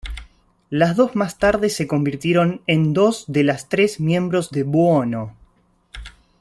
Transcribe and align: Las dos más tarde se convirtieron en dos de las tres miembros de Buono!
Las 0.71 0.95
dos 0.95 1.15
más 1.15 1.37
tarde 1.37 1.69
se 1.69 1.85
convirtieron 1.85 2.63
en 2.65 2.91
dos 2.91 3.25
de 3.27 3.43
las 3.43 3.69
tres 3.69 3.99
miembros 3.99 4.49
de 4.49 4.63
Buono! 4.63 5.35